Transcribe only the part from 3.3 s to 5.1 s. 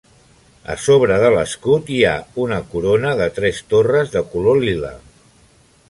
tres torres de color lila.